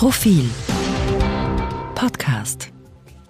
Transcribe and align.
Profil 0.00 0.44
Podcast. 1.94 2.72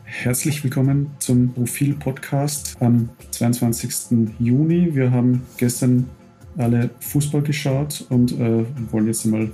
Herzlich 0.04 0.62
willkommen 0.62 1.11
zum 1.19 1.53
Profil 1.53 1.95
Podcast 1.95 2.77
am 2.79 3.08
22. 3.32 4.37
Juni. 4.38 4.95
Wir 4.95 5.11
haben 5.11 5.43
gestern 5.56 6.09
alle 6.59 6.91
Fußball 7.01 7.43
geschaut 7.43 8.06
und 8.11 8.38
äh, 8.38 8.64
wollen 8.93 9.09
jetzt 9.09 9.25
einmal 9.25 9.51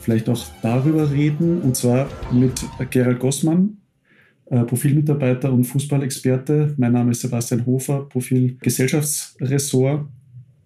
vielleicht 0.00 0.30
auch 0.30 0.46
darüber 0.62 1.10
reden 1.10 1.60
und 1.60 1.76
zwar 1.76 2.08
mit 2.32 2.64
Gerald 2.88 3.18
Gossmann, 3.18 3.76
äh, 4.46 4.62
Profilmitarbeiter 4.62 5.52
und 5.52 5.64
Fußballexperte. 5.64 6.72
Mein 6.78 6.92
Name 6.92 7.10
ist 7.10 7.20
Sebastian 7.20 7.66
Hofer, 7.66 8.08
Profil 8.08 8.56
Gesellschaftsressort. 8.62 10.08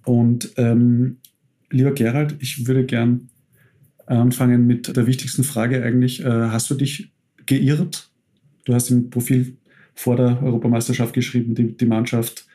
Und 0.04 0.52
ähm, 0.56 1.16
lieber 1.68 1.90
Gerald, 1.90 2.36
ich 2.38 2.64
würde 2.68 2.86
gern 2.86 3.28
anfangen 4.16 4.66
mit 4.66 4.96
der 4.96 5.06
wichtigsten 5.06 5.44
Frage 5.44 5.82
eigentlich. 5.82 6.24
Äh, 6.24 6.28
hast 6.28 6.70
du 6.70 6.74
dich 6.74 7.12
geirrt? 7.46 8.10
Du 8.64 8.74
hast 8.74 8.90
im 8.90 9.10
Profil 9.10 9.56
vor 9.94 10.16
der 10.16 10.42
Europameisterschaft 10.42 11.12
geschrieben, 11.12 11.54
die, 11.54 11.76
die 11.76 11.86
Mannschaft 11.86 12.46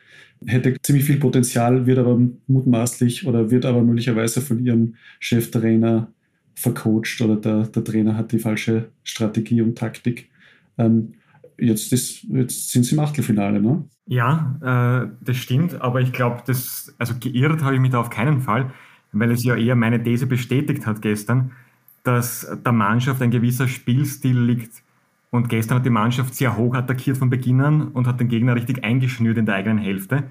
hätte 0.44 0.76
ziemlich 0.82 1.04
viel 1.04 1.18
Potenzial, 1.18 1.86
wird 1.86 1.98
aber 1.98 2.20
mutmaßlich 2.46 3.26
oder 3.26 3.50
wird 3.50 3.64
aber 3.64 3.82
möglicherweise 3.82 4.40
von 4.40 4.64
ihrem 4.64 4.96
Cheftrainer 5.18 6.12
vercoacht 6.54 7.20
oder 7.20 7.36
der, 7.36 7.66
der 7.66 7.84
Trainer 7.84 8.16
hat 8.16 8.32
die 8.32 8.38
falsche 8.38 8.90
Strategie 9.02 9.62
und 9.62 9.76
Taktik. 9.78 10.30
Ähm, 10.78 11.14
jetzt, 11.58 11.92
ist, 11.92 12.24
jetzt 12.24 12.70
sind 12.70 12.84
sie 12.84 12.94
im 12.94 13.00
Achtelfinale, 13.00 13.60
ne? 13.60 13.84
Ja, 14.06 14.58
äh, 14.62 15.08
das 15.24 15.36
stimmt, 15.36 15.80
aber 15.80 16.00
ich 16.00 16.12
glaube, 16.12 16.42
also 16.46 17.14
geirrt 17.18 17.62
habe 17.62 17.74
ich 17.74 17.80
mich 17.80 17.90
da 17.90 18.00
auf 18.00 18.10
keinen 18.10 18.40
Fall 18.40 18.72
weil 19.18 19.30
es 19.30 19.44
ja 19.44 19.56
eher 19.56 19.76
meine 19.76 20.02
These 20.02 20.26
bestätigt 20.26 20.86
hat 20.86 21.02
gestern, 21.02 21.52
dass 22.02 22.46
der 22.64 22.72
Mannschaft 22.72 23.20
ein 23.22 23.30
gewisser 23.30 23.68
Spielstil 23.68 24.38
liegt. 24.38 24.82
Und 25.30 25.48
gestern 25.48 25.78
hat 25.78 25.86
die 25.86 25.90
Mannschaft 25.90 26.34
sehr 26.34 26.56
hoch 26.56 26.74
attackiert 26.74 27.18
von 27.18 27.30
Beginn 27.30 27.60
an 27.60 27.88
und 27.88 28.06
hat 28.06 28.20
den 28.20 28.28
Gegner 28.28 28.54
richtig 28.54 28.84
eingeschnürt 28.84 29.38
in 29.38 29.46
der 29.46 29.56
eigenen 29.56 29.78
Hälfte. 29.78 30.24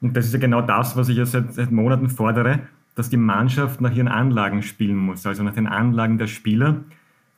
Und 0.00 0.16
das 0.16 0.26
ist 0.26 0.32
ja 0.32 0.38
genau 0.38 0.62
das, 0.62 0.96
was 0.96 1.08
ich 1.08 1.16
ja 1.16 1.26
seit, 1.26 1.52
seit 1.54 1.72
Monaten 1.72 2.08
fordere, 2.08 2.60
dass 2.94 3.10
die 3.10 3.16
Mannschaft 3.16 3.80
nach 3.80 3.94
ihren 3.94 4.08
Anlagen 4.08 4.62
spielen 4.62 4.96
muss, 4.96 5.26
also 5.26 5.42
nach 5.42 5.54
den 5.54 5.66
Anlagen 5.66 6.18
der 6.18 6.28
Spieler, 6.28 6.84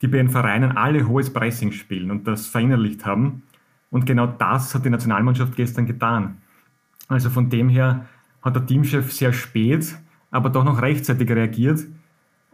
die 0.01 0.07
bei 0.07 0.17
den 0.17 0.29
Vereinen 0.29 0.77
alle 0.77 1.07
hohes 1.07 1.31
Pressing 1.31 1.71
spielen 1.71 2.11
und 2.11 2.27
das 2.27 2.47
verinnerlicht 2.47 3.05
haben. 3.05 3.43
Und 3.89 4.05
genau 4.05 4.27
das 4.27 4.73
hat 4.73 4.85
die 4.85 4.89
Nationalmannschaft 4.89 5.55
gestern 5.55 5.85
getan. 5.85 6.37
Also 7.07 7.29
von 7.29 7.49
dem 7.49 7.69
her 7.69 8.05
hat 8.41 8.55
der 8.55 8.65
Teamchef 8.65 9.11
sehr 9.11 9.33
spät 9.33 9.97
aber 10.31 10.49
doch 10.49 10.63
noch 10.63 10.81
rechtzeitig 10.81 11.29
reagiert 11.29 11.85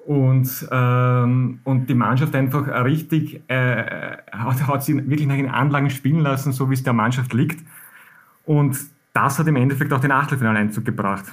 und, 0.08 0.68
ähm, 0.72 1.60
und 1.66 1.90
die 1.90 1.94
Mannschaft 1.94 2.34
einfach 2.34 2.66
richtig, 2.86 3.42
äh, 3.50 4.18
hat, 4.32 4.66
hat 4.66 4.84
sie 4.84 4.96
wirklich 4.96 5.28
nach 5.28 5.36
den 5.36 5.50
Anlagen 5.50 5.90
spielen 5.90 6.22
lassen, 6.22 6.54
so 6.54 6.70
wie 6.70 6.76
es 6.76 6.84
der 6.84 6.94
Mannschaft 6.94 7.34
liegt. 7.34 7.60
Und 8.46 8.78
das 9.12 9.38
hat 9.38 9.48
im 9.48 9.58
Endeffekt 9.58 9.92
auch 9.92 10.00
den 10.00 10.12
Achtelfinaleinzug 10.12 10.86
gebracht. 10.86 11.26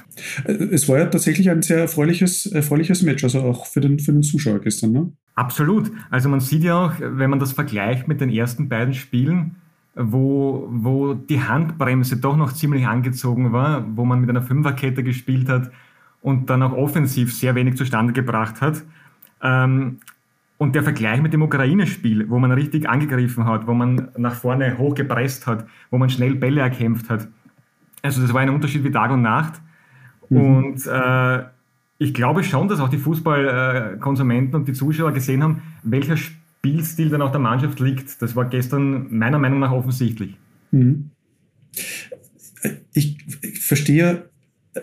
Es 0.43 0.89
war 0.89 0.97
ja 0.97 1.05
tatsächlich 1.05 1.49
ein 1.49 1.61
sehr 1.61 1.79
erfreuliches, 1.79 2.47
erfreuliches 2.47 3.01
Match, 3.03 3.23
also 3.23 3.41
auch 3.41 3.65
für 3.65 3.79
den, 3.79 3.99
für 3.99 4.11
den 4.11 4.23
Zuschauer 4.23 4.59
gestern, 4.59 4.91
ne? 4.91 5.11
Absolut. 5.35 5.91
Also 6.09 6.27
man 6.27 6.41
sieht 6.41 6.63
ja 6.63 6.85
auch, 6.85 6.93
wenn 6.99 7.29
man 7.29 7.39
das 7.39 7.53
vergleicht 7.53 8.09
mit 8.09 8.19
den 8.19 8.29
ersten 8.29 8.67
beiden 8.67 8.93
Spielen, 8.93 9.55
wo, 9.95 10.67
wo 10.69 11.13
die 11.13 11.41
Handbremse 11.41 12.17
doch 12.17 12.35
noch 12.35 12.51
ziemlich 12.51 12.87
angezogen 12.87 13.53
war, 13.53 13.85
wo 13.95 14.03
man 14.03 14.19
mit 14.19 14.29
einer 14.29 14.41
Fünferkette 14.41 15.03
gespielt 15.03 15.47
hat, 15.47 15.71
und 16.25 16.49
dann 16.49 16.63
auch 16.63 16.73
offensiv 16.73 17.35
sehr 17.35 17.53
wenig 17.53 17.77
zustande 17.77 18.11
gebracht 18.11 18.59
hat. 18.59 18.83
Ähm, 19.43 19.99
und 20.57 20.73
der 20.73 20.81
Vergleich 20.81 21.21
mit 21.21 21.33
dem 21.33 21.43
Ukraine-Spiel, 21.43 22.31
wo 22.31 22.39
man 22.39 22.51
richtig 22.51 22.89
angegriffen 22.89 23.45
hat, 23.45 23.67
wo 23.67 23.75
man 23.75 24.07
nach 24.17 24.33
vorne 24.33 24.75
hochgepresst 24.79 25.45
hat, 25.45 25.67
wo 25.91 25.99
man 25.99 26.09
schnell 26.09 26.33
Bälle 26.33 26.61
erkämpft 26.61 27.11
hat. 27.11 27.27
Also 28.01 28.23
das 28.23 28.33
war 28.33 28.41
ein 28.41 28.49
Unterschied 28.49 28.83
wie 28.83 28.89
Tag 28.89 29.11
und 29.11 29.21
Nacht. 29.21 29.61
Mhm. 30.29 30.37
Und 30.39 30.87
äh, 30.87 31.43
ich 31.99 32.11
glaube 32.15 32.43
schon, 32.43 32.69
dass 32.69 32.79
auch 32.79 32.89
die 32.89 32.97
Fußballkonsumenten 32.97 34.55
und 34.55 34.67
die 34.67 34.73
Zuschauer 34.73 35.11
gesehen 35.11 35.43
haben, 35.43 35.61
welcher 35.83 36.17
Spielstil 36.17 37.09
dann 37.09 37.21
auch 37.21 37.31
der 37.31 37.41
Mannschaft 37.41 37.79
liegt. 37.79 38.19
Das 38.23 38.35
war 38.35 38.45
gestern 38.45 39.15
meiner 39.15 39.37
Meinung 39.37 39.59
nach 39.59 39.71
offensichtlich. 39.71 40.35
Mhm. 40.71 41.11
Ich, 42.93 43.17
ich 43.43 43.59
verstehe 43.59 44.27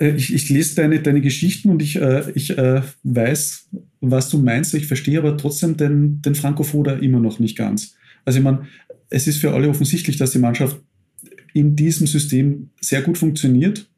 ich, 0.00 0.32
ich 0.34 0.48
lese 0.48 0.74
deine, 0.76 1.00
deine 1.00 1.20
Geschichten 1.20 1.70
und 1.70 1.82
ich, 1.82 1.96
äh, 1.96 2.30
ich 2.34 2.56
äh, 2.56 2.82
weiß, 3.02 3.68
was 4.00 4.30
du 4.30 4.38
meinst. 4.38 4.74
Ich 4.74 4.86
verstehe 4.86 5.18
aber 5.18 5.36
trotzdem 5.36 5.76
den, 5.76 6.22
den 6.22 6.34
Franco 6.34 6.64
immer 7.00 7.20
noch 7.20 7.38
nicht 7.38 7.56
ganz. 7.56 7.94
Also 8.24 8.38
ich 8.38 8.44
meine, 8.44 8.66
es 9.10 9.26
ist 9.26 9.38
für 9.38 9.52
alle 9.52 9.68
offensichtlich, 9.68 10.16
dass 10.16 10.32
die 10.32 10.38
Mannschaft 10.38 10.80
in 11.52 11.76
diesem 11.76 12.06
System 12.06 12.70
sehr 12.80 13.02
gut 13.02 13.18
funktioniert. 13.18 13.88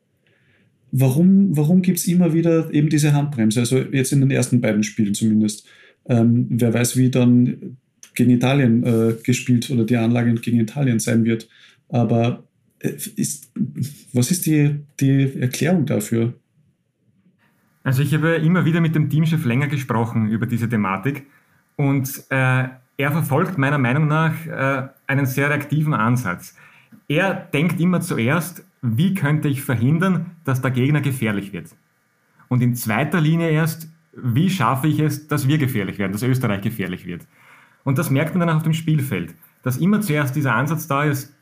Warum, 0.91 1.57
warum 1.57 1.83
gibt 1.83 1.99
es 1.99 2.07
immer 2.07 2.35
wieder 2.35 2.73
eben 2.73 2.89
diese 2.89 3.13
Handbremse? 3.13 3.61
Also 3.61 3.79
jetzt 3.79 4.13
in 4.13 4.21
den 4.21 4.31
ersten 4.31 4.61
beiden 4.61 4.83
Spielen 4.83 5.15
zumindest. 5.15 5.67
Ähm, 6.09 6.47
wer 6.51 6.75
weiß, 6.75 6.97
wie 6.97 7.11
dann 7.11 7.77
gegen 8.15 8.31
Italien 8.31 8.85
äh, 8.85 9.15
gespielt 9.23 9.71
oder 9.71 9.85
die 9.85 9.97
Anlage 9.97 10.35
gegen 10.35 10.61
Italien 10.61 10.99
sein 10.99 11.25
wird. 11.25 11.49
Aber 11.89 12.29
äh, 12.39 12.54
ist, 12.85 13.51
was 14.13 14.31
ist 14.31 14.47
die, 14.47 14.81
die 15.01 15.41
Erklärung 15.41 15.87
dafür? 15.87 16.35
Also 17.83 18.03
ich 18.03 18.15
habe 18.15 18.37
immer 18.37 18.65
wieder 18.65 18.81
mit 18.81 18.95
dem 18.95 19.11
Teamchef 19.11 19.45
länger 19.45 19.69
gesprochen 19.69 20.29
über 20.29 20.47
diese 20.47 20.69
Thematik 20.69 21.27
und 21.77 22.25
äh, 22.31 22.69
er 22.97 23.13
verfolgt 23.13 23.59
meiner 23.59 23.79
Meinung 23.79 24.07
nach 24.07 24.47
äh, 24.47 24.89
einen 25.07 25.27
sehr 25.27 25.51
reaktiven 25.51 25.95
Ansatz. 25.95 26.57
Er 27.09 27.35
denkt 27.35 27.81
immer 27.81 28.01
zuerst, 28.01 28.65
wie 28.81 29.15
könnte 29.15 29.49
ich 29.49 29.63
verhindern, 29.63 30.33
dass 30.45 30.63
der 30.63 30.71
Gegner 30.71 31.01
gefährlich 31.01 31.53
wird? 31.53 31.75
Und 32.49 32.63
in 32.63 32.75
zweiter 32.75 33.21
Linie 33.21 33.51
erst, 33.51 33.89
wie 34.13 34.49
schaffe 34.49 34.87
ich 34.87 35.01
es, 35.01 35.27
dass 35.27 35.49
wir 35.49 35.59
gefährlich 35.59 35.99
werden, 35.99 36.13
dass 36.13 36.23
Österreich 36.23 36.61
gefährlich 36.61 37.05
wird? 37.05 37.27
Und 37.83 37.99
das 37.99 38.11
merkt 38.11 38.35
man 38.35 38.41
dann 38.41 38.51
auch 38.51 38.57
auf 38.57 38.63
dem 38.63 38.75
Spielfeld, 38.75 39.35
dass 39.63 39.77
immer 39.77 40.01
zuerst 40.01 40.37
dieser 40.37 40.55
Ansatz 40.55 40.87
da 40.87 41.05
ist, 41.05 41.34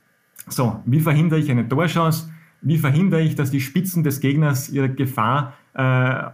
so, 0.49 0.81
wie 0.85 1.01
verhindere 1.01 1.39
ich 1.39 1.51
eine 1.51 1.69
Torchance? 1.69 2.31
Wie 2.61 2.79
verhindere 2.79 3.23
ich, 3.23 3.35
dass 3.35 3.51
die 3.51 3.61
Spitzen 3.61 4.05
des 4.05 4.21
Gegners 4.21 4.69
ihre 4.69 4.89
Gefahr 4.89 5.55
äh, 5.75 5.83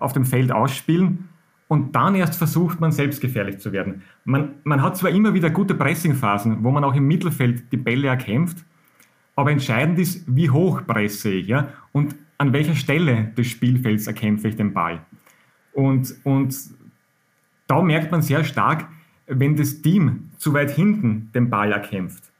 auf 0.01 0.13
dem 0.13 0.25
Feld 0.25 0.53
ausspielen? 0.53 1.29
Und 1.69 1.95
dann 1.95 2.15
erst 2.15 2.37
versucht 2.37 2.81
man 2.81 2.93
selbst 2.93 3.21
gefährlich 3.21 3.59
zu 3.59 3.73
werden. 3.73 4.03
Man, 4.25 4.55
man 4.65 4.83
hat 4.83 4.97
zwar 4.97 5.11
immer 5.11 5.35
wieder 5.35 5.51
gute 5.51 5.75
Pressingphasen, 5.75 6.65
wo 6.65 6.71
man 6.71 6.83
auch 6.83 6.95
im 6.95 7.07
Mittelfeld 7.07 7.71
die 7.71 7.77
Bälle 7.77 8.09
erkämpft, 8.09 8.65
aber 9.37 9.53
entscheidend 9.53 9.99
ist, 9.99 10.25
wie 10.27 10.51
hoch 10.51 10.83
presse 10.87 11.31
ich 11.31 11.47
ja? 11.47 11.69
und 11.93 12.17
an 12.39 12.53
welcher 12.53 12.75
Stelle 12.75 13.33
des 13.37 13.49
Spielfelds 13.49 14.07
erkämpfe 14.07 14.49
ich 14.49 14.57
den 14.57 14.73
Ball. 14.73 15.01
Und, 15.73 16.15
und 16.25 16.57
da 17.67 17.83
merkt 17.83 18.11
man 18.11 18.23
sehr 18.23 18.45
stark, 18.45 18.89
wenn 19.27 19.57
das 19.57 19.83
Team 19.83 20.31
zu 20.39 20.55
weit 20.55 20.71
hinten 20.71 21.31
den 21.35 21.51
Ball 21.51 21.71
erkämpft, 21.71 22.33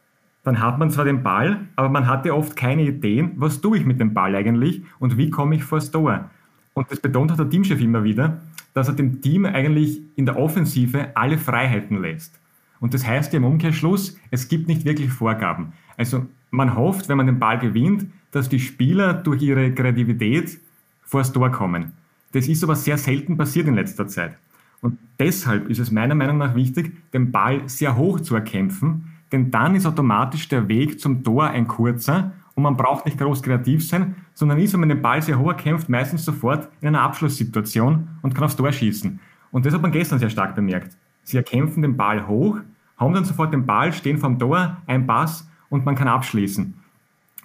dann 0.49 0.61
hat 0.61 0.79
man 0.79 0.91
zwar 0.91 1.05
den 1.05 1.23
Ball, 1.23 1.61
aber 1.77 1.91
man 1.91 2.07
hatte 2.07 2.35
oft 2.35 2.57
keine 2.57 2.83
Ideen, 2.83 3.33
was 3.37 3.61
tue 3.61 3.77
ich 3.77 3.85
mit 3.85 4.01
dem 4.01 4.15
Ball 4.15 4.35
eigentlich 4.35 4.81
und 4.99 5.19
wie 5.19 5.29
komme 5.29 5.55
ich 5.57 5.63
vors 5.63 5.91
Tor. 5.91 6.31
Und 6.73 6.91
das 6.91 7.01
betont 7.01 7.31
hat 7.31 7.39
der 7.39 7.51
Teamchef 7.51 7.79
immer 7.83 8.03
wieder, 8.03 8.41
dass 8.73 8.89
er 8.89 8.95
dem 8.95 9.21
Team 9.21 9.45
eigentlich 9.45 10.01
in 10.17 10.25
der 10.25 10.39
Offensive 10.39 11.09
alle 11.15 11.37
Freiheiten 11.37 12.01
lässt. 12.01 12.41
Und 12.81 12.95
das 12.95 13.07
heißt 13.07 13.35
ja 13.35 13.37
im 13.37 13.45
Umkehrschluss, 13.45 14.17
es 14.31 14.49
gibt 14.49 14.69
nicht 14.69 14.87
wirklich 14.87 15.11
Vorgaben. 15.11 15.75
Also 15.99 16.25
man 16.51 16.75
hofft, 16.75 17.11
wenn 17.11 17.19
man 17.19 17.27
den 17.27 17.39
Ball 17.39 17.59
gewinnt, 17.59 18.07
dass 18.31 18.49
die 18.49 18.61
Spieler 18.61 19.13
durch 19.13 19.43
ihre 19.43 19.75
Kreativität 19.75 20.59
vors 21.03 21.31
Tor 21.31 21.51
kommen. 21.51 21.93
Das 22.33 22.49
ist 22.49 22.65
aber 22.65 22.75
sehr 22.75 22.97
selten 22.97 23.37
passiert 23.37 23.69
in 23.69 23.75
letzter 23.75 24.09
Zeit. 24.09 24.35
Und 24.81 24.97
deshalb 25.19 25.69
ist 25.69 25.79
es 25.79 25.91
meiner 25.91 26.15
Meinung 26.15 26.39
nach 26.39 26.55
wichtig, 26.55 26.97
den 27.13 27.33
Ball 27.33 27.69
sehr 27.69 27.99
hoch 27.99 28.21
zu 28.21 28.35
erkämpfen, 28.35 29.08
denn 29.33 29.51
dann 29.51 29.75
ist 29.75 29.87
automatisch 29.87 30.49
der 30.49 30.69
Weg 30.69 31.01
zum 31.01 31.23
Tor 31.23 31.49
ein 31.49 31.67
kurzer 31.67 32.33
und 32.55 32.63
man 32.63 32.77
braucht 32.77 33.05
nicht 33.05 33.19
groß 33.19 33.43
kreativ 33.43 33.87
sein, 33.87 34.17
sondern 34.35 34.59
ist, 34.59 34.73
wenn 34.73 34.81
man 34.81 34.89
den 34.89 35.03
Ball 35.03 35.23
sehr 35.23 35.39
hoch 35.39 35.57
kämpft, 35.57 35.89
meistens 35.89 36.25
sofort 36.25 36.69
in 36.81 36.89
einer 36.89 37.03
Abschlusssituation 37.03 38.09
und 38.23 38.35
kann 38.35 38.45
aufs 38.45 38.57
Tor 38.57 38.73
schießen. 38.73 39.21
Und 39.51 39.67
das 39.67 39.75
hat 39.75 39.83
man 39.83 39.93
gestern 39.93 40.19
sehr 40.19 40.31
stark 40.31 40.55
bemerkt. 40.55 40.97
Sie 41.23 41.37
erkämpfen 41.37 41.83
den 41.83 41.97
Ball 41.97 42.27
hoch, 42.27 42.59
haben 42.97 43.15
dann 43.15 43.25
sofort 43.25 43.53
den 43.53 43.67
Ball, 43.67 43.93
stehen 43.93 44.19
vom 44.19 44.39
Tor, 44.39 44.79
ein 44.87 45.07
Pass 45.07 45.49
und 45.69 45.85
man 45.85 45.95
kann 45.95 46.09
abschließen. 46.09 46.75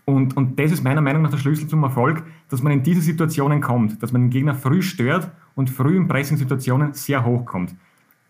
Und, 0.05 0.35
und 0.35 0.59
das 0.59 0.71
ist 0.71 0.83
meiner 0.83 1.01
Meinung 1.01 1.21
nach 1.21 1.29
der 1.29 1.37
Schlüssel 1.37 1.67
zum 1.67 1.83
Erfolg, 1.83 2.23
dass 2.49 2.61
man 2.61 2.73
in 2.73 2.83
diese 2.83 3.01
Situationen 3.01 3.61
kommt, 3.61 4.01
dass 4.03 4.11
man 4.11 4.23
den 4.23 4.29
Gegner 4.29 4.55
früh 4.55 4.81
stört 4.81 5.31
und 5.55 5.69
früh 5.69 5.95
in 5.95 6.07
Pressing-Situationen 6.07 6.93
sehr 6.93 7.23
hoch 7.23 7.45
kommt. 7.45 7.73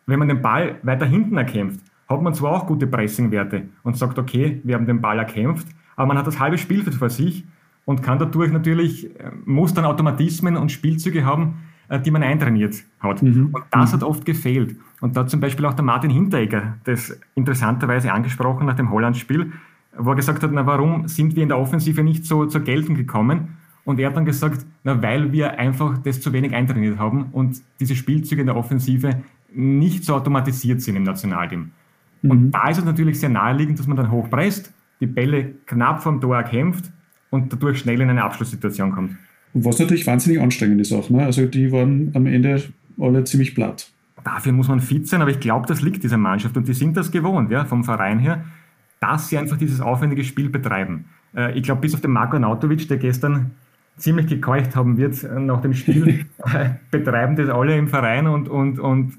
Wenn 0.05 0.19
man 0.19 0.27
den 0.27 0.41
Ball 0.41 0.79
weiter 0.83 1.05
hinten 1.05 1.37
erkämpft, 1.37 1.79
hat 2.07 2.21
man 2.21 2.33
zwar 2.33 2.51
auch 2.51 2.67
gute 2.67 2.87
Pressingwerte 2.87 3.63
und 3.83 3.97
sagt, 3.97 4.19
okay, 4.19 4.61
wir 4.63 4.75
haben 4.75 4.85
den 4.85 5.01
Ball 5.01 5.19
erkämpft, 5.19 5.67
aber 5.95 6.07
man 6.07 6.17
hat 6.17 6.27
das 6.27 6.39
halbe 6.39 6.57
Spielfeld 6.57 6.95
vor 6.95 7.09
sich 7.09 7.43
und 7.85 8.01
kann 8.03 8.19
dadurch 8.19 8.51
natürlich, 8.51 9.17
äh, 9.19 9.31
muss 9.45 9.73
dann 9.73 9.85
Automatismen 9.85 10.57
und 10.57 10.71
Spielzüge 10.71 11.25
haben, 11.25 11.55
äh, 11.89 11.99
die 11.99 12.11
man 12.11 12.23
eintrainiert 12.23 12.83
hat. 12.99 13.21
Mhm. 13.21 13.49
Und 13.51 13.63
das 13.71 13.91
mhm. 13.91 13.95
hat 13.95 14.03
oft 14.03 14.25
gefehlt. 14.25 14.75
Und 15.01 15.15
da 15.15 15.21
hat 15.21 15.29
zum 15.29 15.39
Beispiel 15.39 15.65
auch 15.65 15.73
der 15.73 15.83
Martin 15.83 16.09
Hinteregger 16.09 16.77
das 16.85 17.19
interessanterweise 17.35 18.11
angesprochen 18.11 18.65
nach 18.65 18.75
dem 18.75 18.89
Holland-Spiel, 18.91 19.51
wo 19.97 20.11
er 20.11 20.15
gesagt 20.15 20.41
hat, 20.43 20.51
na 20.51 20.65
warum 20.65 21.07
sind 21.07 21.35
wir 21.35 21.43
in 21.43 21.49
der 21.49 21.59
Offensive 21.59 22.03
nicht 22.03 22.25
so 22.25 22.45
zur 22.45 22.61
Geltung 22.61 22.95
gekommen? 22.95 23.57
Und 23.85 23.99
er 23.99 24.07
hat 24.07 24.17
dann 24.17 24.25
gesagt, 24.25 24.65
na 24.83 25.01
weil 25.01 25.31
wir 25.33 25.59
einfach 25.59 25.97
das 25.97 26.21
zu 26.21 26.31
wenig 26.31 26.53
eintrainiert 26.53 26.97
haben 26.97 27.25
und 27.33 27.61
diese 27.79 27.95
Spielzüge 27.95 28.41
in 28.41 28.47
der 28.47 28.55
Offensive 28.55 29.21
nicht 29.53 30.05
so 30.05 30.15
automatisiert 30.15 30.81
sind 30.81 30.95
im 30.95 31.03
Nationalteam. 31.03 31.71
Mhm. 32.23 32.31
Und 32.31 32.51
da 32.51 32.69
ist 32.69 32.79
es 32.79 32.85
natürlich 32.85 33.19
sehr 33.19 33.29
naheliegend, 33.29 33.77
dass 33.77 33.87
man 33.87 33.97
dann 33.97 34.09
hochpresst, 34.09 34.73
die 34.99 35.05
Bälle 35.07 35.53
knapp 35.65 36.01
vom 36.01 36.19
Tor 36.19 36.41
kämpft 36.43 36.91
und 37.29 37.53
dadurch 37.53 37.79
schnell 37.79 38.01
in 38.01 38.09
eine 38.09 38.23
Abschlusssituation 38.23 38.91
kommt. 38.91 39.15
Was 39.53 39.77
natürlich 39.77 40.07
wahnsinnig 40.07 40.41
anstrengend 40.41 40.81
ist 40.81 40.91
auch. 40.93 41.09
Ne? 41.09 41.23
Also 41.23 41.45
die 41.45 41.71
waren 41.71 42.11
am 42.15 42.25
Ende 42.25 42.63
alle 42.99 43.23
ziemlich 43.23 43.53
platt. 43.53 43.91
Dafür 44.23 44.53
muss 44.53 44.67
man 44.67 44.79
fit 44.79 45.07
sein, 45.07 45.21
aber 45.21 45.31
ich 45.31 45.39
glaube, 45.39 45.67
das 45.67 45.81
liegt 45.81 46.03
dieser 46.03 46.17
Mannschaft 46.17 46.55
und 46.57 46.67
die 46.67 46.73
sind 46.73 46.95
das 46.95 47.11
gewohnt, 47.11 47.51
ja, 47.51 47.65
vom 47.65 47.83
Verein 47.83 48.19
her, 48.19 48.45
dass 48.99 49.27
sie 49.27 49.37
einfach 49.37 49.57
dieses 49.57 49.81
aufwendige 49.81 50.23
Spiel 50.23 50.49
betreiben. 50.49 51.05
Äh, 51.35 51.57
ich 51.57 51.63
glaube, 51.63 51.81
bis 51.81 51.93
auf 51.93 52.01
den 52.01 52.11
Marco 52.11 52.39
Nautovic, 52.39 52.87
der 52.87 52.97
gestern 52.97 53.51
ziemlich 53.97 54.27
gekeucht 54.27 54.75
haben 54.75 54.97
wird 54.97 55.23
nach 55.23 55.61
dem 55.61 55.73
Spiel, 55.73 56.25
äh, 56.45 56.69
betreiben 56.89 57.35
das 57.35 57.49
alle 57.49 57.77
im 57.77 57.87
Verein 57.87 58.27
und, 58.27 58.47
und, 58.47 58.79
und 58.79 59.13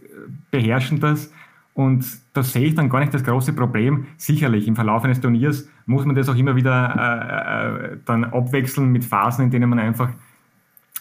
beherrschen 0.51 1.01
das. 1.01 1.31
Und 1.75 2.07
da 2.33 2.43
sehe 2.43 2.67
ich 2.67 2.75
dann 2.77 2.89
gar 2.89 3.01
nicht 3.01 3.13
das 3.13 3.25
große 3.25 3.53
Problem. 3.53 4.07
Sicherlich, 4.17 4.69
im 4.69 4.77
Verlauf 4.77 5.05
eines 5.05 5.21
Turniers 5.21 5.69
muss 5.87 6.05
man 6.05 6.15
das 6.15 6.29
auch 6.29 6.37
immer 6.37 6.55
wieder 6.55 6.95
äh, 6.97 7.95
äh, 7.95 7.97
dann 8.05 8.25
abwechseln 8.25 8.93
mit 8.93 9.05
Phasen, 9.05 9.47
in 9.47 9.51
denen 9.51 9.69
man 9.69 9.81
einfach 9.81 10.11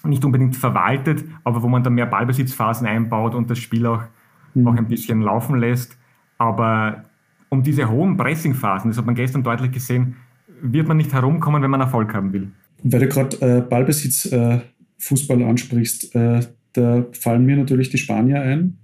nicht 0.04 0.26
unbedingt 0.26 0.56
verwaltet, 0.56 1.24
aber 1.44 1.62
wo 1.62 1.70
man 1.70 1.84
dann 1.84 1.94
mehr 1.94 2.08
Ballbesitzphasen 2.08 2.88
einbaut 2.88 3.36
und 3.36 3.50
das 3.50 3.60
Spiel 3.60 3.86
auch, 3.86 4.04
mhm. 4.54 4.68
auch 4.68 4.76
ein 4.76 4.88
bisschen 4.88 5.22
laufen 5.22 5.58
lässt. 5.58 5.98
Aber 6.38 7.06
um 7.50 7.62
diese 7.62 7.90
hohen 7.90 8.18
Pressingphasen, 8.18 8.90
das 8.90 8.98
hat 8.98 9.06
man 9.06 9.16
gestern 9.16 9.44
deutlich 9.44 9.72
gesehen, 9.72 10.16
wird 10.62 10.88
man 10.88 10.98
nicht 10.98 11.14
herumkommen, 11.14 11.62
wenn 11.62 11.72
man 11.72 11.82
Erfolg 11.82 12.14
haben 12.14 12.34
will. 12.34 12.52
Weil 12.84 13.02
du 13.02 13.08
gerade 13.08 13.42
äh, 13.42 13.62
Ballbesitz 13.62 14.26
äh, 14.26 14.60
Fußball 14.98 15.42
ansprichst, 15.44 16.16
äh, 16.16 16.42
da 16.74 17.06
fallen 17.14 17.46
mir 17.46 17.56
natürlich 17.56 17.90
die 17.90 17.98
Spanier 17.98 18.42
ein, 18.42 18.78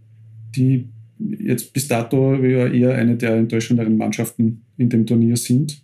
die 0.55 0.89
jetzt 1.19 1.73
bis 1.73 1.87
dato 1.87 2.35
eher 2.35 2.95
eine 2.95 3.15
der 3.17 3.35
enttäuschenderen 3.35 3.97
Mannschaften 3.97 4.61
in 4.77 4.89
dem 4.89 5.05
Turnier 5.05 5.37
sind. 5.37 5.83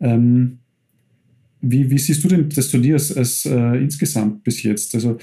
Ähm, 0.00 0.58
wie, 1.60 1.90
wie, 1.90 1.98
siehst 1.98 2.24
du 2.24 2.28
denn 2.28 2.48
das 2.48 2.70
Turnier 2.70 2.94
als, 2.94 3.46
äh, 3.46 3.76
insgesamt 3.76 4.42
bis 4.42 4.62
jetzt? 4.62 4.94
Also, 4.94 5.18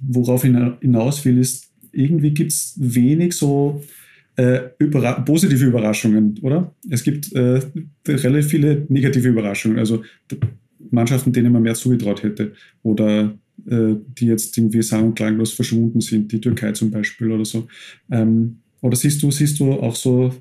worauf 0.00 0.42
hinaus 0.42 1.24
will, 1.24 1.38
ist, 1.38 1.70
irgendwie 1.92 2.32
gibt 2.32 2.52
es 2.52 2.74
wenig 2.78 3.34
so 3.34 3.82
äh, 4.36 4.60
überra 4.78 5.20
positive 5.20 5.66
Überraschungen, 5.66 6.38
oder? 6.40 6.74
Es 6.88 7.02
gibt 7.02 7.32
äh, 7.34 7.60
relativ 8.08 8.50
viele 8.50 8.86
negative 8.88 9.28
Überraschungen. 9.28 9.78
Also 9.78 10.02
Mannschaften, 10.90 11.32
denen 11.32 11.52
man 11.52 11.62
mehr 11.62 11.74
zugetraut 11.74 12.22
hätte. 12.22 12.52
Oder 12.82 13.36
die 13.56 14.26
jetzt 14.26 14.56
irgendwie 14.58 14.82
sang- 14.82 15.04
und 15.04 15.14
klanglos 15.14 15.52
verschwunden 15.52 16.00
sind, 16.00 16.32
die 16.32 16.40
Türkei 16.40 16.72
zum 16.72 16.90
Beispiel 16.90 17.30
oder 17.30 17.44
so. 17.44 17.68
Ähm, 18.10 18.58
oder 18.80 18.96
siehst 18.96 19.22
du, 19.22 19.30
siehst 19.30 19.60
du 19.60 19.72
auch 19.74 19.94
so 19.94 20.34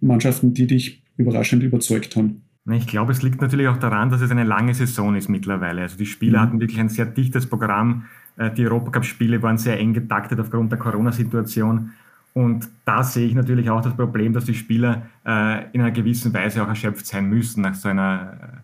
Mannschaften, 0.00 0.52
die 0.54 0.66
dich 0.66 1.02
überraschend 1.16 1.62
überzeugt 1.62 2.16
haben? 2.16 2.42
Ich 2.72 2.86
glaube, 2.86 3.12
es 3.12 3.22
liegt 3.22 3.42
natürlich 3.42 3.68
auch 3.68 3.76
daran, 3.76 4.10
dass 4.10 4.22
es 4.22 4.30
eine 4.30 4.44
lange 4.44 4.74
Saison 4.74 5.14
ist 5.14 5.28
mittlerweile. 5.28 5.82
Also 5.82 5.96
die 5.96 6.06
Spieler 6.06 6.38
mhm. 6.38 6.42
hatten 6.42 6.60
wirklich 6.60 6.80
ein 6.80 6.88
sehr 6.88 7.06
dichtes 7.06 7.46
Programm. 7.46 8.06
Äh, 8.36 8.50
die 8.52 8.64
Europacup-Spiele 8.64 9.42
waren 9.42 9.58
sehr 9.58 9.78
eng 9.78 9.92
getaktet 9.92 10.40
aufgrund 10.40 10.72
der 10.72 10.78
Corona-Situation. 10.78 11.90
Und 12.32 12.68
da 12.84 13.04
sehe 13.04 13.28
ich 13.28 13.34
natürlich 13.34 13.70
auch 13.70 13.82
das 13.82 13.94
Problem, 13.94 14.32
dass 14.32 14.46
die 14.46 14.54
Spieler 14.54 15.06
äh, 15.24 15.70
in 15.72 15.80
einer 15.80 15.92
gewissen 15.92 16.34
Weise 16.34 16.62
auch 16.64 16.68
erschöpft 16.68 17.06
sein 17.06 17.28
müssen 17.28 17.62
nach 17.62 17.74
so 17.74 17.88
einer 17.88 18.62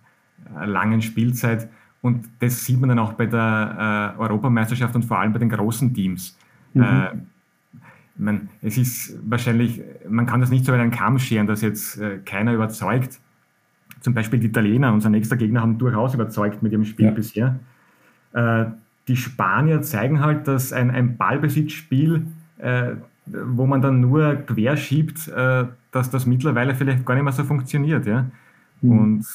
langen 0.64 1.02
Spielzeit. 1.02 1.68
Und 2.02 2.28
das 2.38 2.64
sieht 2.64 2.80
man 2.80 2.88
dann 2.88 2.98
auch 2.98 3.12
bei 3.12 3.26
der 3.26 4.14
äh, 4.16 4.20
Europameisterschaft 4.20 4.94
und 4.94 5.04
vor 5.04 5.18
allem 5.18 5.32
bei 5.32 5.38
den 5.38 5.50
großen 5.50 5.92
Teams. 5.92 6.36
Mhm. 6.72 6.82
Äh, 6.82 7.08
man, 8.16 8.48
es 8.62 8.78
ist 8.78 9.18
wahrscheinlich, 9.28 9.82
man 10.08 10.26
kann 10.26 10.40
das 10.40 10.50
nicht 10.50 10.64
so 10.64 10.72
in 10.72 10.80
einen 10.80 10.90
Kamm 10.90 11.18
scheren, 11.18 11.46
dass 11.46 11.62
jetzt 11.62 11.98
äh, 11.98 12.18
keiner 12.18 12.54
überzeugt. 12.54 13.18
Zum 14.00 14.14
Beispiel 14.14 14.38
die 14.38 14.46
Italiener, 14.46 14.92
unser 14.92 15.10
nächster 15.10 15.36
Gegner, 15.36 15.60
haben 15.60 15.78
durchaus 15.78 16.14
überzeugt 16.14 16.62
mit 16.62 16.72
ihrem 16.72 16.84
Spiel 16.84 17.06
ja. 17.06 17.10
bisher. 17.12 17.60
Äh, 18.32 18.66
die 19.08 19.16
Spanier 19.16 19.82
zeigen 19.82 20.20
halt, 20.20 20.46
dass 20.46 20.72
ein, 20.72 20.90
ein 20.90 21.16
Ballbesitzspiel, 21.16 22.26
äh, 22.58 22.92
wo 23.26 23.66
man 23.66 23.82
dann 23.82 24.00
nur 24.00 24.36
quer 24.36 24.76
schiebt, 24.76 25.28
äh, 25.28 25.66
dass 25.90 26.10
das 26.10 26.26
mittlerweile 26.26 26.74
vielleicht 26.74 27.04
gar 27.04 27.14
nicht 27.14 27.24
mehr 27.24 27.32
so 27.32 27.44
funktioniert. 27.44 28.06
Ja? 28.06 28.26
Mhm. 28.82 28.98
Und 28.98 29.26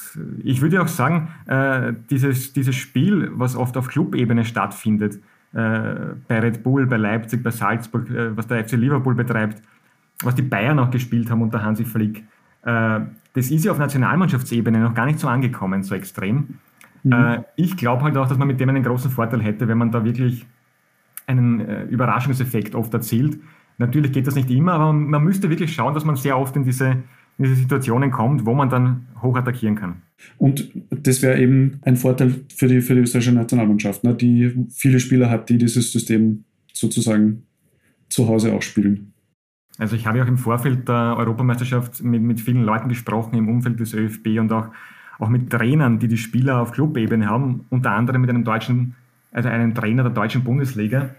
ich 0.43 0.61
würde 0.61 0.81
auch 0.81 0.87
sagen, 0.87 1.29
äh, 1.47 1.93
dieses, 2.09 2.53
dieses 2.53 2.75
Spiel, 2.75 3.31
was 3.33 3.55
oft 3.55 3.77
auf 3.77 3.87
Clubebene 3.87 4.45
stattfindet, 4.45 5.15
äh, 5.53 5.95
bei 6.27 6.39
Red 6.39 6.63
Bull, 6.63 6.85
bei 6.85 6.97
Leipzig, 6.97 7.43
bei 7.43 7.51
Salzburg, 7.51 8.09
äh, 8.09 8.35
was 8.35 8.47
der 8.47 8.65
FC 8.65 8.73
Liverpool 8.73 9.15
betreibt, 9.15 9.61
was 10.23 10.35
die 10.35 10.41
Bayern 10.41 10.79
auch 10.79 10.91
gespielt 10.91 11.29
haben 11.29 11.41
unter 11.41 11.63
Hansi 11.63 11.85
Flick, 11.85 12.23
äh, 12.63 12.99
das 13.33 13.51
ist 13.51 13.65
ja 13.65 13.71
auf 13.71 13.77
Nationalmannschaftsebene 13.77 14.79
noch 14.79 14.93
gar 14.93 15.05
nicht 15.05 15.19
so 15.19 15.27
angekommen, 15.27 15.83
so 15.83 15.93
extrem. 15.93 16.59
Mhm. 17.03 17.11
Äh, 17.11 17.43
ich 17.55 17.77
glaube 17.77 18.03
halt 18.03 18.17
auch, 18.17 18.27
dass 18.27 18.37
man 18.37 18.47
mit 18.47 18.59
dem 18.59 18.69
einen 18.69 18.83
großen 18.83 19.11
Vorteil 19.11 19.41
hätte, 19.41 19.67
wenn 19.67 19.77
man 19.77 19.91
da 19.91 20.03
wirklich 20.03 20.45
einen 21.27 21.59
äh, 21.59 21.83
Überraschungseffekt 21.83 22.75
oft 22.75 22.93
erzielt. 22.93 23.39
Natürlich 23.77 24.11
geht 24.11 24.25
das 24.27 24.35
nicht 24.35 24.49
immer, 24.49 24.73
aber 24.73 24.93
man 24.93 25.23
müsste 25.23 25.49
wirklich 25.49 25.73
schauen, 25.73 25.93
dass 25.93 26.05
man 26.05 26.15
sehr 26.15 26.37
oft 26.37 26.55
in 26.55 26.63
diese 26.63 26.97
in 27.37 27.45
diese 27.45 27.55
Situationen 27.55 28.11
kommt, 28.11 28.45
wo 28.45 28.53
man 28.53 28.69
dann 28.69 29.07
hoch 29.21 29.35
attackieren 29.35 29.75
kann. 29.75 30.01
Und 30.37 30.71
das 30.89 31.21
wäre 31.21 31.39
eben 31.39 31.79
ein 31.81 31.97
Vorteil 31.97 32.33
für 32.55 32.67
die, 32.67 32.81
für 32.81 32.95
die 32.95 33.01
österreichische 33.01 33.33
Nationalmannschaft, 33.33 34.03
ne, 34.03 34.13
die 34.13 34.67
viele 34.69 34.99
Spieler 34.99 35.29
hat, 35.29 35.49
die 35.49 35.57
dieses 35.57 35.91
System 35.91 36.45
sozusagen 36.73 37.43
zu 38.09 38.27
Hause 38.27 38.53
auch 38.53 38.61
spielen. 38.61 39.13
Also 39.77 39.95
ich 39.95 40.07
habe 40.07 40.17
ja 40.17 40.23
auch 40.23 40.27
im 40.27 40.37
Vorfeld 40.37 40.87
der 40.87 41.15
Europameisterschaft 41.17 42.01
mit, 42.01 42.21
mit 42.21 42.39
vielen 42.39 42.63
Leuten 42.63 42.87
gesprochen 42.87 43.35
im 43.35 43.49
Umfeld 43.49 43.79
des 43.79 43.93
ÖFB 43.93 44.39
und 44.39 44.51
auch, 44.53 44.69
auch 45.19 45.27
mit 45.27 45.49
Trainern, 45.49 45.99
die 45.99 46.07
die 46.07 46.17
Spieler 46.17 46.61
auf 46.61 46.71
Clubebene 46.71 47.27
haben, 47.27 47.65
unter 47.69 47.91
anderem 47.91 48.21
mit 48.21 48.29
einem 48.29 48.45
deutschen, 48.45 48.95
also 49.33 49.49
einem 49.49 49.75
Trainer 49.75 50.03
der 50.03 50.13
deutschen 50.13 50.43
Bundesliga. 50.43 51.09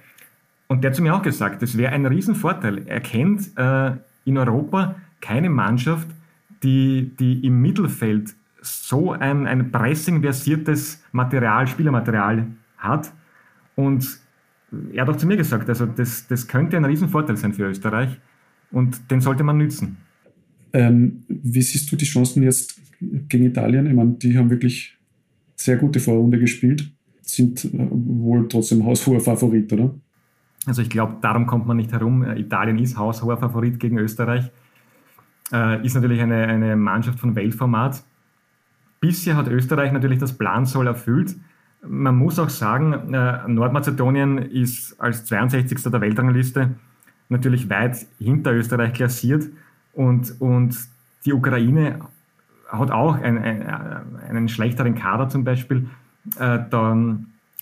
Und 0.68 0.82
der 0.82 0.90
hat 0.90 0.96
zu 0.96 1.02
mir 1.02 1.14
auch 1.14 1.22
gesagt, 1.22 1.60
das 1.60 1.76
wäre 1.76 1.92
ein 1.92 2.06
Riesenvorteil. 2.06 2.86
Er 2.86 3.00
kennt 3.00 3.56
äh, 3.56 3.92
in 4.24 4.38
Europa 4.38 4.96
keine 5.20 5.50
Mannschaft, 5.50 6.08
die, 6.62 7.12
die 7.18 7.44
im 7.46 7.60
Mittelfeld 7.60 8.34
so 8.60 9.12
ein, 9.12 9.46
ein 9.46 9.70
pressing-versiertes 9.70 11.04
Material, 11.12 11.66
Spielermaterial 11.66 12.46
hat. 12.78 13.12
Und 13.74 14.18
er 14.92 15.02
hat 15.02 15.08
auch 15.14 15.16
zu 15.16 15.26
mir 15.26 15.36
gesagt, 15.36 15.68
also 15.68 15.86
das, 15.86 16.26
das 16.26 16.48
könnte 16.48 16.76
ein 16.76 16.84
Riesenvorteil 16.84 17.36
sein 17.36 17.52
für 17.52 17.64
Österreich 17.64 18.18
und 18.70 19.10
den 19.10 19.20
sollte 19.20 19.44
man 19.44 19.58
nützen. 19.58 19.98
Ähm, 20.72 21.24
wie 21.28 21.62
siehst 21.62 21.90
du 21.90 21.96
die 21.96 22.04
Chancen 22.04 22.42
jetzt 22.42 22.80
gegen 23.00 23.44
Italien? 23.44 23.86
Ich 23.86 23.94
meine, 23.94 24.12
die 24.12 24.36
haben 24.36 24.50
wirklich 24.50 24.98
sehr 25.54 25.76
gute 25.76 26.00
Vorrunde 26.00 26.38
gespielt, 26.38 26.90
sind 27.22 27.64
äh, 27.64 27.88
wohl 27.90 28.48
trotzdem 28.48 28.84
haushoher 28.84 29.20
Favorit, 29.20 29.72
oder? 29.72 29.94
Also 30.66 30.82
ich 30.82 30.90
glaube, 30.90 31.18
darum 31.20 31.46
kommt 31.46 31.66
man 31.66 31.76
nicht 31.76 31.92
herum. 31.92 32.24
Italien 32.24 32.78
ist 32.78 32.98
haushoher 32.98 33.36
Favorit 33.36 33.78
gegen 33.78 33.98
Österreich 33.98 34.50
äh, 35.52 35.84
ist 35.84 35.94
natürlich 35.94 36.20
eine, 36.20 36.46
eine 36.46 36.76
Mannschaft 36.76 37.20
von 37.20 37.34
Weltformat. 37.34 38.02
Bisher 39.00 39.36
hat 39.36 39.48
Österreich 39.48 39.92
natürlich 39.92 40.18
das 40.18 40.36
Plansoll 40.36 40.86
erfüllt. 40.86 41.36
Man 41.86 42.16
muss 42.16 42.38
auch 42.38 42.48
sagen, 42.48 43.14
äh, 43.14 43.48
Nordmazedonien 43.48 44.38
ist 44.38 44.98
als 45.00 45.24
62. 45.26 45.82
der 45.84 46.00
Weltrangliste 46.00 46.74
natürlich 47.28 47.68
weit 47.68 48.06
hinter 48.18 48.52
Österreich 48.52 48.92
klassiert 48.92 49.44
und, 49.92 50.40
und 50.40 50.76
die 51.24 51.32
Ukraine 51.32 52.00
hat 52.68 52.90
auch 52.90 53.16
ein, 53.16 53.38
ein, 53.38 53.66
einen 54.28 54.48
schlechteren 54.48 54.94
Kader 54.94 55.28
zum 55.28 55.44
Beispiel. 55.44 55.88
Äh, 56.38 56.58
da, 56.70 57.16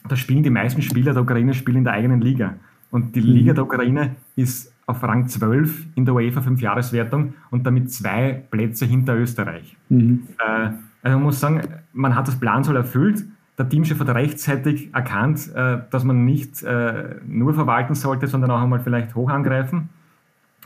da, 0.08 0.16
spielen 0.16 0.42
die 0.42 0.50
meisten 0.50 0.82
Spieler 0.82 1.12
der 1.12 1.22
Ukraine 1.22 1.54
spielen 1.54 1.78
in 1.78 1.84
der 1.84 1.92
eigenen 1.92 2.20
Liga. 2.20 2.54
Und 2.90 3.14
die 3.14 3.20
Liga 3.20 3.52
mhm. 3.52 3.56
der 3.56 3.64
Ukraine 3.64 4.16
ist 4.36 4.73
auf 4.86 5.02
Rang 5.02 5.28
12 5.28 5.86
in 5.94 6.04
der 6.04 6.14
UEFA 6.14 6.40
5-Jahreswertung 6.40 7.34
und 7.50 7.66
damit 7.66 7.92
zwei 7.92 8.44
Plätze 8.50 8.84
hinter 8.86 9.16
Österreich. 9.16 9.76
Mhm. 9.88 10.24
Äh, 10.38 10.70
also 11.02 11.18
man 11.18 11.22
muss 11.22 11.40
sagen, 11.40 11.62
man 11.92 12.14
hat 12.14 12.28
das 12.28 12.38
Plansoll 12.38 12.76
erfüllt. 12.76 13.24
Der 13.56 13.68
Teamchef 13.68 14.00
hat 14.00 14.08
rechtzeitig 14.08 14.92
erkannt, 14.94 15.50
äh, 15.54 15.78
dass 15.90 16.04
man 16.04 16.24
nicht 16.24 16.62
äh, 16.62 17.16
nur 17.26 17.54
verwalten 17.54 17.94
sollte, 17.94 18.26
sondern 18.26 18.50
auch 18.50 18.60
einmal 18.60 18.80
vielleicht 18.80 19.14
hoch 19.14 19.30
angreifen. 19.30 19.90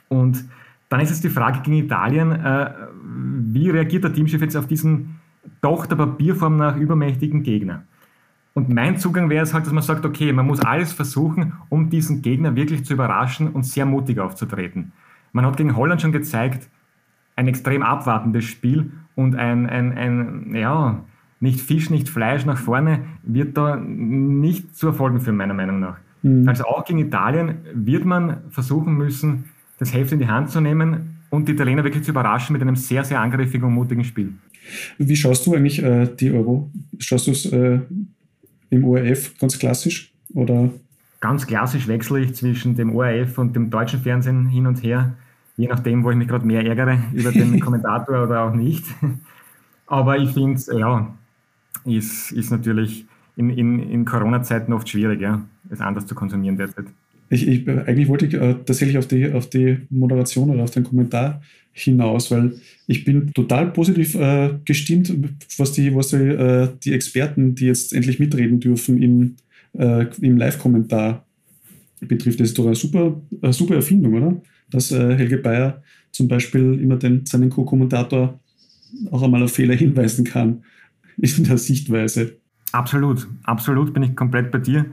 Und 0.08 0.44
dann 0.88 1.00
ist 1.00 1.10
es 1.10 1.20
die 1.20 1.28
Frage 1.28 1.60
gegen 1.60 1.76
Italien, 1.76 2.32
äh, 2.32 2.70
wie 3.02 3.70
reagiert 3.70 4.04
der 4.04 4.12
Teamchef 4.12 4.40
jetzt 4.40 4.56
auf 4.56 4.66
diesen 4.66 5.20
doch 5.60 5.86
der 5.86 5.96
Papierform 5.96 6.56
nach 6.56 6.76
übermächtigen 6.76 7.42
Gegner? 7.42 7.82
Und 8.58 8.68
mein 8.70 8.96
Zugang 8.98 9.30
wäre 9.30 9.44
es 9.44 9.54
halt, 9.54 9.66
dass 9.66 9.72
man 9.72 9.84
sagt, 9.84 10.04
okay, 10.04 10.32
man 10.32 10.44
muss 10.44 10.58
alles 10.58 10.92
versuchen, 10.92 11.52
um 11.68 11.90
diesen 11.90 12.22
Gegner 12.22 12.56
wirklich 12.56 12.84
zu 12.84 12.94
überraschen 12.94 13.50
und 13.52 13.62
sehr 13.62 13.86
mutig 13.86 14.18
aufzutreten. 14.18 14.90
Man 15.30 15.46
hat 15.46 15.56
gegen 15.56 15.76
Holland 15.76 16.02
schon 16.02 16.10
gezeigt, 16.10 16.68
ein 17.36 17.46
extrem 17.46 17.84
abwartendes 17.84 18.46
Spiel 18.46 18.90
und 19.14 19.36
ein, 19.36 19.68
ein, 19.68 19.96
ein 19.96 20.54
ja, 20.56 21.04
nicht 21.38 21.60
Fisch, 21.60 21.88
nicht 21.88 22.08
Fleisch 22.08 22.46
nach 22.46 22.58
vorne 22.58 23.04
wird 23.22 23.56
da 23.56 23.76
nicht 23.76 24.74
zu 24.74 24.88
erfolgen 24.88 25.20
führen, 25.20 25.36
meiner 25.36 25.54
Meinung 25.54 25.78
nach. 25.78 25.98
Mhm. 26.22 26.48
Also 26.48 26.64
auch 26.64 26.84
gegen 26.84 26.98
Italien 26.98 27.58
wird 27.74 28.04
man 28.04 28.38
versuchen 28.50 28.96
müssen, 28.96 29.44
das 29.78 29.94
Heft 29.94 30.10
in 30.10 30.18
die 30.18 30.26
Hand 30.26 30.50
zu 30.50 30.60
nehmen 30.60 31.18
und 31.30 31.46
die 31.46 31.52
Italiener 31.52 31.84
wirklich 31.84 32.02
zu 32.02 32.10
überraschen 32.10 32.54
mit 32.54 32.62
einem 32.62 32.74
sehr, 32.74 33.04
sehr 33.04 33.20
angriffigen 33.20 33.68
und 33.68 33.74
mutigen 33.74 34.02
Spiel. 34.02 34.32
Wie 34.98 35.14
schaust 35.14 35.46
du 35.46 35.54
eigentlich 35.54 35.80
äh, 35.80 36.08
die 36.08 36.32
Euro? 36.32 36.72
Schaust 36.98 37.28
du 37.28 37.30
es 37.30 37.46
äh, 37.52 37.82
im 38.70 38.84
ORF 38.84 39.38
ganz 39.38 39.58
klassisch 39.58 40.12
oder? 40.34 40.70
Ganz 41.20 41.46
klassisch 41.46 41.88
wechsle 41.88 42.20
ich 42.20 42.34
zwischen 42.34 42.76
dem 42.76 42.94
ORF 42.94 43.38
und 43.38 43.56
dem 43.56 43.70
deutschen 43.70 44.00
Fernsehen 44.00 44.46
hin 44.46 44.66
und 44.66 44.82
her 44.82 45.16
je 45.58 45.66
nachdem, 45.66 46.04
wo 46.04 46.10
ich 46.10 46.16
mich 46.16 46.28
gerade 46.28 46.46
mehr 46.46 46.64
ärgere, 46.64 46.98
über 47.12 47.32
den 47.32 47.60
Kommentator 47.64 48.24
oder 48.24 48.44
auch 48.44 48.54
nicht. 48.54 48.86
Aber 49.86 50.16
ich 50.16 50.30
finde 50.30 50.54
es, 50.54 50.66
ja, 50.66 51.12
ist, 51.84 52.32
ist 52.32 52.50
natürlich 52.50 53.04
in, 53.36 53.50
in, 53.50 53.80
in 53.80 54.04
Corona-Zeiten 54.04 54.72
oft 54.72 54.88
schwierig, 54.88 55.20
ja, 55.20 55.42
es 55.68 55.80
anders 55.80 56.06
zu 56.06 56.14
konsumieren 56.14 56.56
derzeit. 56.56 56.86
Ich, 57.30 57.46
ich, 57.46 57.68
eigentlich 57.68 58.08
wollte 58.08 58.26
ich 58.26 58.34
äh, 58.34 58.54
tatsächlich 58.64 58.98
auf 58.98 59.06
die, 59.06 59.30
auf 59.30 59.50
die 59.50 59.78
Moderation 59.90 60.50
oder 60.50 60.64
auf 60.64 60.70
den 60.70 60.84
Kommentar 60.84 61.42
hinaus, 61.72 62.30
weil 62.30 62.54
ich 62.86 63.04
bin 63.04 63.32
total 63.34 63.70
positiv 63.70 64.14
äh, 64.14 64.50
gestimmt, 64.64 65.12
was 65.58 65.72
die, 65.72 65.94
was 65.94 66.08
die, 66.08 66.16
äh, 66.16 66.68
die 66.82 66.92
Experten, 66.92 67.54
die 67.54 67.66
jetzt 67.66 67.92
endlich 67.92 68.18
mitreden 68.18 68.60
dürfen 68.60 69.02
im, 69.02 69.36
äh, 69.74 70.06
im 70.20 70.36
Live-Kommentar 70.36 71.26
betrifft. 72.00 72.40
Das 72.40 72.48
ist 72.48 72.58
doch 72.58 72.66
eine 72.66 72.74
super, 72.74 73.20
eine 73.42 73.52
super 73.52 73.76
Erfindung, 73.76 74.14
oder? 74.14 74.40
dass 74.70 74.92
äh, 74.92 75.16
Helge 75.16 75.38
Bayer 75.38 75.82
zum 76.10 76.28
Beispiel 76.28 76.78
immer 76.80 76.96
den, 76.96 77.26
seinen 77.26 77.50
Co-Kommentator 77.50 78.38
auch 79.10 79.22
einmal 79.22 79.42
auf 79.42 79.52
Fehler 79.52 79.74
hinweisen 79.74 80.24
kann 80.24 80.62
in 81.16 81.44
der 81.44 81.58
Sichtweise. 81.58 82.36
Absolut, 82.72 83.26
absolut 83.44 83.94
bin 83.94 84.02
ich 84.02 84.16
komplett 84.16 84.50
bei 84.50 84.58
dir. 84.58 84.86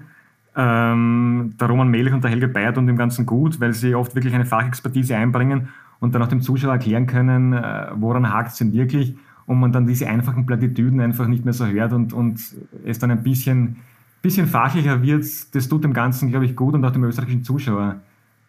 Ähm, 0.57 1.53
der 1.59 1.67
Roman 1.67 1.89
Melich 1.89 2.13
und 2.13 2.23
der 2.23 2.31
Helge 2.31 2.47
Bayer 2.47 2.73
tun 2.73 2.87
dem 2.87 2.97
Ganzen 2.97 3.25
gut, 3.25 3.59
weil 3.59 3.73
sie 3.73 3.93
oft 3.93 4.15
wirklich 4.15 4.33
eine 4.33 4.45
Fachexpertise 4.45 5.15
einbringen 5.15 5.67
und 5.99 6.15
dann 6.15 6.21
auch 6.21 6.27
dem 6.27 6.41
Zuschauer 6.41 6.73
erklären 6.73 7.07
können, 7.07 7.53
äh, 7.53 7.87
woran 7.95 8.31
hakt 8.31 8.51
es 8.51 8.57
denn 8.57 8.71
wirklich 8.71 9.15
und 9.45 9.59
man 9.59 9.71
dann 9.71 9.85
diese 9.85 10.07
einfachen 10.07 10.45
Plattitüden 10.45 10.99
einfach 11.01 11.27
nicht 11.27 11.45
mehr 11.45 11.53
so 11.53 11.65
hört 11.65 11.93
und, 11.93 12.13
und 12.13 12.39
es 12.85 12.99
dann 12.99 13.11
ein 13.11 13.21
bisschen, 13.23 13.77
bisschen 14.21 14.47
fachlicher 14.47 15.01
wird. 15.01 15.25
Das 15.53 15.67
tut 15.67 15.83
dem 15.83 15.93
Ganzen, 15.93 16.29
glaube 16.29 16.45
ich, 16.45 16.55
gut 16.55 16.73
und 16.73 16.85
auch 16.85 16.91
dem 16.91 17.03
österreichischen 17.03 17.43
Zuschauer 17.43 17.97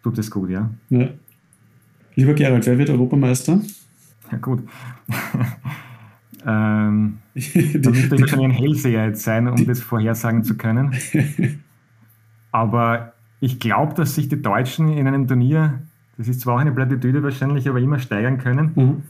tut 0.01 0.17
es 0.17 0.31
gut, 0.31 0.49
ja. 0.49 0.69
ja. 0.89 1.09
Lieber 2.15 2.33
Gerald, 2.33 2.65
wer 2.65 2.77
wird 2.77 2.89
Europameister? 2.89 3.59
Ja, 4.31 4.37
gut. 4.39 4.63
ähm, 6.45 7.17
da 7.35 7.89
müsste 7.89 8.15
ich 8.15 8.21
wahrscheinlich 8.21 8.45
ein 8.45 8.51
Hellseher 8.51 9.05
jetzt 9.07 9.23
sein, 9.23 9.47
um 9.47 9.55
die, 9.55 9.65
das 9.65 9.81
vorhersagen 9.81 10.43
zu 10.43 10.55
können. 10.55 10.95
Aber 12.57 13.13
ich 13.39 13.59
glaube, 13.59 13.93
dass 13.93 14.15
sich 14.15 14.29
die 14.29 14.41
Deutschen 14.41 14.89
in 14.89 15.05
einem 15.05 15.27
Turnier, 15.27 15.83
das 16.17 16.27
ist 16.27 16.41
zwar 16.41 16.55
auch 16.55 16.59
eine 16.59 16.71
Plattitüde 16.71 17.21
wahrscheinlich, 17.21 17.69
aber 17.69 17.79
immer 17.79 17.99
steigern 17.99 18.39
können. 18.39 18.71
Mhm. 18.75 19.03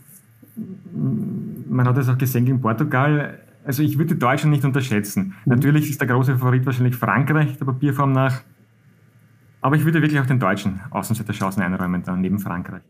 Man 1.69 1.87
hat 1.87 1.97
es 1.97 2.09
auch 2.09 2.17
gesehen 2.17 2.43
gegen 2.43 2.59
Portugal. 2.59 3.39
Also 3.63 3.83
ich 3.83 3.97
würde 3.97 4.15
die 4.15 4.19
Deutschen 4.19 4.49
nicht 4.49 4.65
unterschätzen. 4.65 5.33
Mhm. 5.45 5.53
Natürlich 5.53 5.89
ist 5.89 6.01
der 6.01 6.09
große 6.09 6.37
Favorit 6.37 6.65
wahrscheinlich 6.65 6.97
Frankreich, 6.97 7.57
der 7.57 7.63
Papierform 7.63 8.11
nach. 8.11 8.41
Aber 9.61 9.77
ich 9.77 9.85
würde 9.85 10.01
wirklich 10.01 10.19
auch 10.19 10.25
den 10.25 10.41
deutschen 10.41 10.81
Außenseiterchancen 10.89 11.63
einräumen, 11.63 12.03
dann 12.03 12.19
neben 12.19 12.39
Frankreich. 12.39 12.81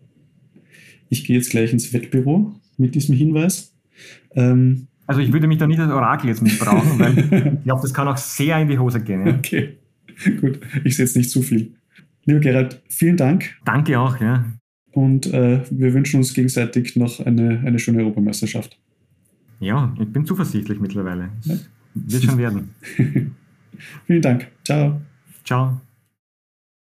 Ich 1.10 1.24
gehe 1.24 1.38
jetzt 1.38 1.52
gleich 1.52 1.72
ins 1.72 1.94
Wettbüro 1.94 2.56
mit 2.78 2.96
diesem 2.96 3.16
Hinweis. 3.16 3.76
Ähm 4.32 4.88
also 5.06 5.22
ich 5.22 5.32
würde 5.32 5.46
mich 5.46 5.60
da 5.60 5.68
nicht 5.68 5.80
als 5.80 5.92
Orakel 5.92 6.30
jetzt 6.30 6.42
missbrauchen, 6.42 6.98
weil 6.98 7.18
ich 7.60 7.64
glaube, 7.64 7.84
das 7.84 7.94
kann 7.94 8.08
auch 8.08 8.18
sehr 8.18 8.60
in 8.60 8.68
die 8.68 8.80
Hose 8.80 9.02
gehen. 9.02 9.26
Ja. 9.26 9.36
Okay, 9.36 9.78
gut. 10.42 10.60
Ich 10.84 10.96
setze 10.96 11.18
nicht 11.18 11.30
zu 11.30 11.42
viel. 11.42 11.74
Lieber 12.26 12.40
Gerald, 12.40 12.82
vielen 12.90 13.18
Dank. 13.18 13.56
Danke 13.66 14.00
auch, 14.00 14.20
ja. 14.20 14.46
Und 14.92 15.28
äh, 15.28 15.62
wir 15.70 15.94
wünschen 15.94 16.18
uns 16.18 16.34
gegenseitig 16.34 16.96
noch 16.96 17.20
eine, 17.26 17.60
eine 17.66 17.80
schöne 17.80 18.00
Europameisterschaft. 18.00 18.80
Ja, 19.60 19.96
ich 20.00 20.08
bin 20.08 20.26
zuversichtlich 20.26 20.80
mittlerweile. 20.80 21.30
Ja. 21.44 21.56
wird 21.94 22.24
schon 22.24 22.38
werden. 22.38 22.70
vielen 24.08 24.22
Dank. 24.22 24.48
Ciao. 24.64 25.02
Ciao. 25.44 25.82